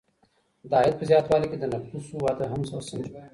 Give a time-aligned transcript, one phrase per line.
[0.69, 3.07] د عاید په زیاتوالي کي د نفوس وده هم وسنجوئ.